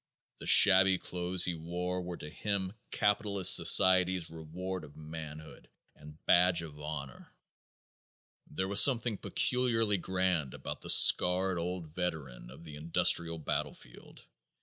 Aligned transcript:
The 0.39 0.47
shabby 0.47 0.97
clothes 0.97 1.45
he 1.45 1.53
wore 1.53 2.01
were 2.01 2.17
to 2.17 2.29
him 2.31 2.73
capitalist 2.89 3.55
society's 3.55 4.31
reward 4.31 4.83
of 4.83 4.95
manhood 4.97 5.69
and 5.95 6.17
badge 6.25 6.63
of 6.63 6.79
honor. 6.81 7.31
There 8.47 8.67
was 8.67 8.81
something 8.83 9.19
peculiarly 9.19 9.97
grand 9.99 10.55
about 10.55 10.81
the 10.81 10.89
scarred 10.89 11.59
old 11.59 11.93
veteran 11.93 12.49
of 12.49 12.63
the 12.63 12.77
industrial 12.77 13.37
battlefield. 13.37 14.25